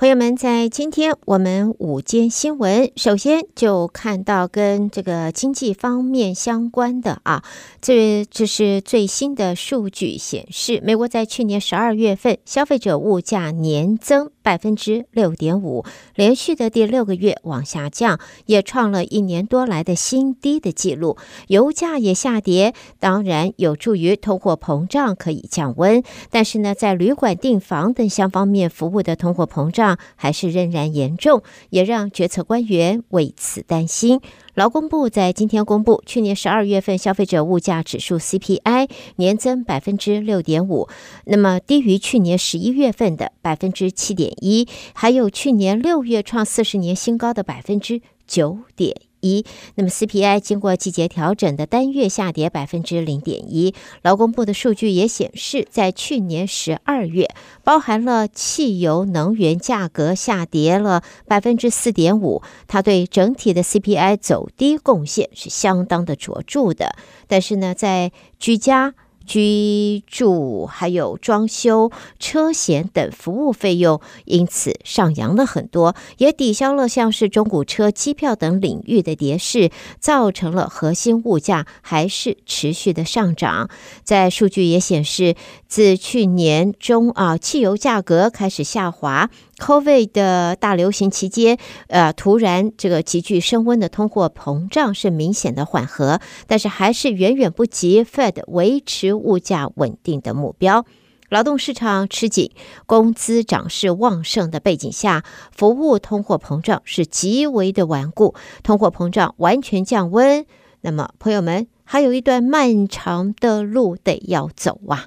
[0.00, 7.44] 朋友们，在今天我们午间新闻，首先就看到跟这个经济方面相关的啊，
[7.82, 15.84] 这这是最新的数据显示，美国在去年十二月份消费者物价年增百分之六点五，
[16.14, 21.18] 连续的第六个月往下降，也创了一年多来的新低的记录。
[21.48, 29.89] 油价也下跌，当然有助于通货膨胀可以降温，但是呢，在旅馆订房等相方面服务的通货膨胀。
[30.16, 34.20] 还是仍然严重，也让决策官员为此担心。
[34.54, 40.88] 劳工部在今天公布，去年十二月份消费者物价指数 CPI 年增百分之六点五，
[41.24, 49.44] 那么低于去年十一月份的百分之七点一，还有去年六月创四十年新高的百分之九点一。
[49.74, 53.74] 那么 CPI 经过季节调整的单月下跌百分之零点一。
[54.02, 57.28] 劳工部的数据也显示，在去年十二月，
[57.62, 66.94] 包含了汽油能源价格下跌了百分之四点五，它对整体的 CPI 走低贡献是相当的卓著的。
[67.26, 68.94] 但是呢，在居家
[69.30, 79.70] 居住还有装修、车险等服务费用，因此上扬了很多，也抵消了像是中古车、机票等领域的跌势，
[80.00, 83.70] 造成了核心物价还是持续的上涨。
[84.02, 85.36] 在数据也显示，
[85.68, 89.30] 自去年中啊，汽油价格开始下滑。
[89.60, 91.58] COVID 的大流行期间，
[91.88, 100.86] 呃，突然这个急剧升温的通货膨胀是明显的缓和，但是还是远远不及 Fed 维持物价稳定的目标。
[101.28, 102.50] 劳动市场吃紧，
[102.86, 105.22] 工资涨势旺盛的背景下，
[105.54, 108.34] 服务通货膨胀是极为的顽固。
[108.64, 110.44] 通货膨胀完全降温，
[110.80, 115.06] 那么朋友们还有一段漫长的路得要走啊！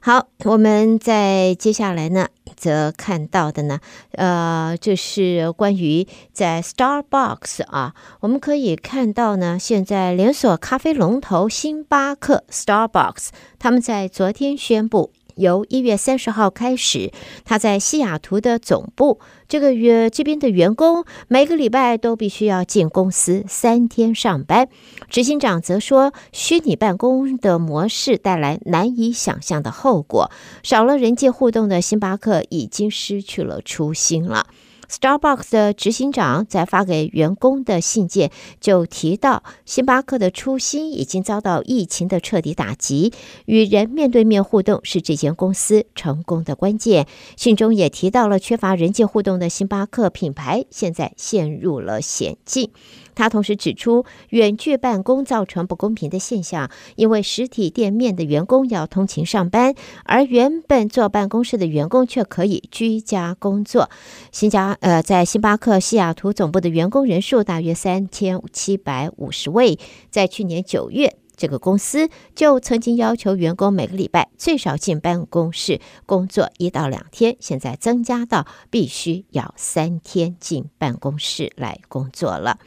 [0.00, 3.80] 好，我们在接下来呢，则看到的呢，
[4.12, 13.28] 呃，就是关于在 Starbucks 啊，我们可以看到呢，现在连锁咖啡龙头星巴克 Starbucks，
[13.58, 15.12] 他们在昨天宣布。
[15.38, 17.10] 由一月三十号开始，
[17.44, 24.68] 他在西雅图的总部，这个月这边的员工每个礼拜都必须要进公司三天上班。
[25.08, 30.30] 执行长则说，虚拟办公的模式带来难以想象的后果，
[30.62, 34.46] 少了人际互动的星巴克已经失去了初心了。
[34.90, 43.12] Starbucks 的执行长在发给员工的信件就提到，星巴克的初心已经遭到疫情的彻底打击，
[43.44, 47.06] 与人面对面互动是这间公司成功的关键。
[47.36, 52.70] 信中也提到了缺乏人际互动的星巴克品牌现在陷入了险境。
[53.18, 59.74] 他同时指出，远距办公造成不公平的现象，因为实体店面的员工要通勤上班，
[60.04, 63.90] 而原本坐办公室的员工却可以居家工作。
[64.30, 69.80] 新加呃，在星巴克西雅图总部的员工人数大约三千七百五十位。
[70.10, 82.60] 在去年九月，这个公司就曾经要求员工每个礼拜最少进办公室工作一到两天，现在增加到必须要三天进办公室来工作了。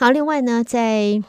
[0.00, 1.22] 好，另外呢，在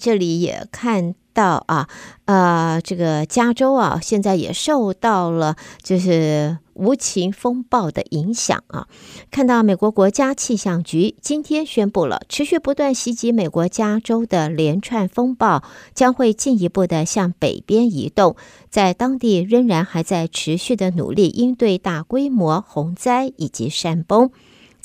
[0.00, 1.88] 这里也看到啊，
[2.24, 8.88] 呃，这个加州啊，现在也受到了就是无情风暴的影响啊。
[9.30, 15.62] 看到美国国家气象局今天宣布了，持续不断袭击美国加州的连串风暴
[15.94, 18.34] 将会进一步的向北边移动，
[18.68, 24.32] 在当地仍然还在持续的努力应对大规模洪灾以及山崩。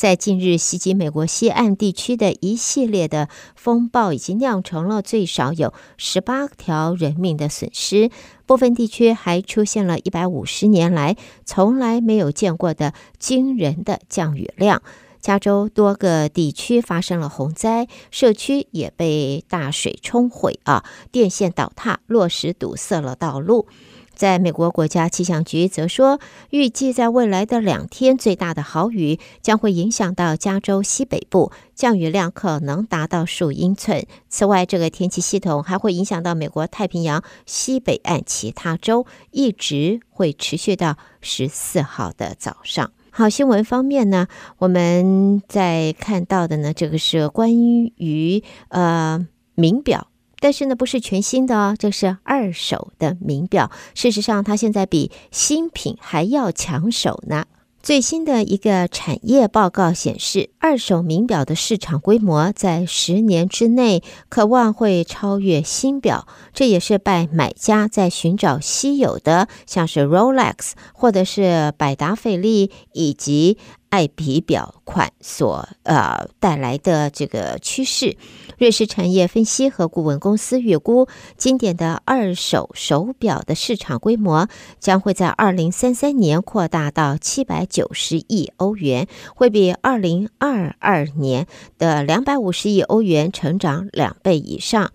[0.04, 8.12] 在近日袭击美国西岸地区的一系列的风暴，已经酿成了最少有十八条人命的损失，
[8.46, 11.16] 部分地区还出现了一百五十年来
[11.46, 14.82] 从来没有见过的惊人的降雨量。
[15.22, 20.84] 加州多个地区发生了洪灾，社区也被大水冲毁啊，
[21.14, 23.68] 电线倒塌，落石堵塞了道路。
[24.16, 26.20] 在美国国家气象局则说，
[26.52, 34.06] 预计在未来的两天，最大的豪雨将会影响到加州西北部，降雨量可能达到数英寸。
[34.30, 42.92] 此外，这个天气系统还会影响到美国太平洋西北岸其他州，一直会持续到十四号的早上。
[43.10, 44.28] 好，新闻方面呢，
[44.58, 50.08] 我们在看到的呢，这个是关于呃名表。
[50.44, 53.72] 但是呢，不是全新的哦，这是二手的名表。
[53.96, 57.46] 事实上，它现在比新品还要抢手呢。
[57.82, 66.28] 最新的一个产业报告显示，二手名表的市场规模在十年之内可望会超越新表。
[66.54, 73.58] 这也是拜买家在寻找稀有的，像是 Rolex 或者是百达翡丽以及
[73.94, 78.18] 爱彼表款所呃带来的这个趋势。
[78.58, 81.08] 瑞士产业分析和顾问公司预估，
[81.38, 84.50] 经典的二手手表的市场规模
[84.80, 91.46] 将会在二零三三年扩大到七百九十亿欧元，会比二零二二年
[91.78, 94.92] 的两百五十亿欧元成长两倍以上。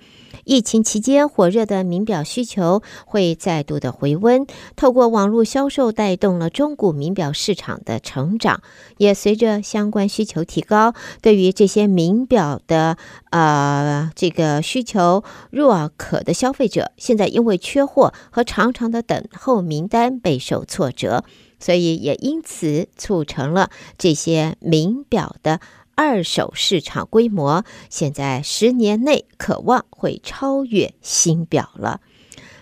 [0.48, 4.46] 疫情期间火热的名表需求会再度的回温，
[4.76, 8.62] 透过网络销售带动了中古名表市场的成长，
[8.96, 12.96] 也随着相关需求提高，对于这些名表的
[13.28, 21.24] 呃这个需求若渴的消费者，现在因为缺货和长长的等候名单备受挫折，
[21.60, 23.68] 所以也因此促成了
[23.98, 25.60] 这些名表的。
[25.98, 32.00] 二手市场规模现在十年内渴望会超越新表了。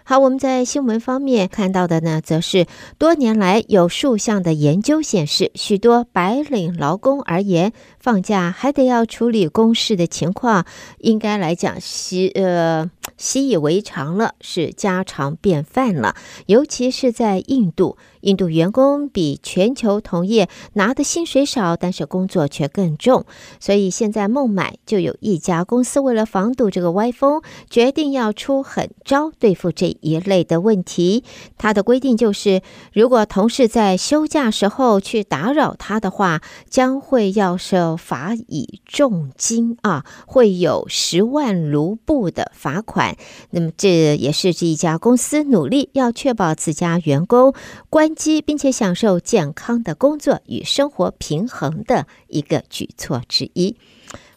[0.05, 2.67] 好，我们在新闻方面看到的呢，则是
[2.97, 10.65] 多年来有数项的研究显示，许多白领劳工而言，放假还得要处理公事的情况，
[10.99, 16.17] 应该来讲是呃习以为常了，是家常便饭了。
[16.47, 17.97] 尤其是在印度。
[18.23, 23.25] 印度员工比全球同业拿的薪水少，但是工作却更重。
[23.61, 27.41] 所以现在孟买就有一家公司为了防堵这个歪风，
[27.71, 31.23] 决定要出狠招对付这一类的问题。
[31.57, 43.06] 他的规定就是，如果同事在休假时候去打扰他的话，将会要受罚以重金啊，会有十万卢布的罚款。
[43.51, 47.53] 那么这也是这一家公司努力要确保自家员工
[47.91, 48.43] 关机。
[48.47, 53.77] 并且享受健康的工作与生活平衡的一个举措之一。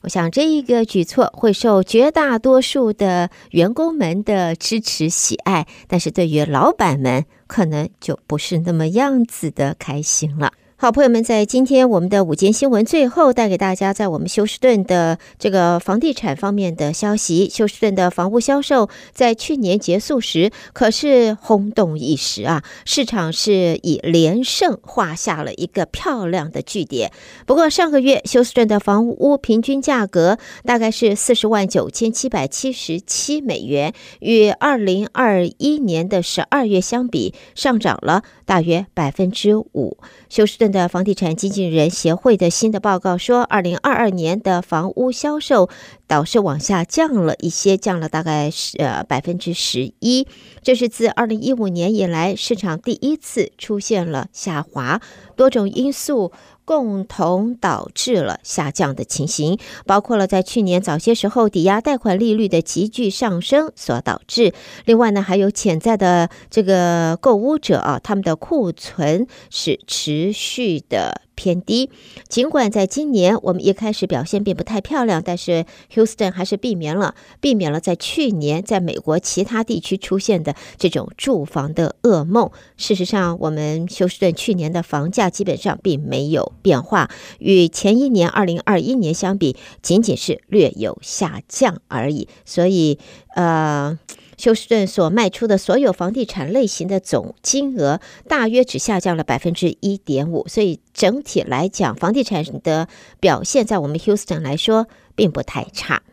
[0.02, 10.54] 我想这一个举措会受绝大多数的员工们的支持喜爱，但是对于老板们可能就不是那么样子的开心了。
[10.82, 17.50] 好，朋友们，在今天我们的午间新闻最后带给大家，在我们休斯顿的这个房地产方面的消息。
[17.50, 27.12] 休斯顿的房屋销售在去年结束时可是轰动一时啊，市场是以连胜画下了一个漂亮的句点。
[27.46, 39.98] 不过上个月休斯顿的房屋平均价格大概是四十万九千七百七十七美元，与二零二一年的十二月相比上涨了大约百分之五。
[40.30, 45.70] 休斯顿的房地产经纪人协会的新的报告说，二零二二年的房屋销售
[46.08, 50.28] 倒是往下降了一些，降了大概是呃百分之十一，
[50.62, 55.02] 这是自二零一五年以来市场第一次出现了下滑，
[55.36, 56.32] 多种因素。
[56.70, 59.58] 共同导致了下降的情形，
[59.88, 64.54] 包括了在去年早些时候抵押贷款利率的急剧上升所导致。
[64.86, 71.22] 另外呢，还有潜在的这个购物者啊，他们的库存是持续的。
[71.40, 71.90] 偏低，
[72.28, 82.52] 尽管在今年我们一开始表现并不太漂亮，但是 Houston 还是避免了避免了在去年在美国其他地区出现的这种住房的噩梦。
[82.76, 87.10] 事实上，我们休斯顿去年的房价基本上并没有变化，
[87.40, 92.28] 与前一年二零二一年相比，仅仅是略有下降而已。
[92.44, 93.00] 所以，
[93.36, 93.98] 呃。
[94.40, 102.88] 休斯顿所卖出的所有房地产类型的总金额大约只下降了百分之一点五，所以整体来讲，房地产的
[103.20, 106.04] 表现在我们休斯顿来说并不太差。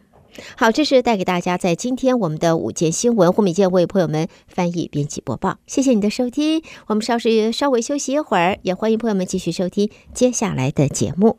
[0.57, 5.59] 好，这是带给大家在今天我们的午间新闻，胡敏健为朋友们翻译、编辑、播报。
[5.69, 11.39] 谢谢你的收听，我们稍时稍微休息一会儿，也欢迎朋友们继续收听接下来的节目。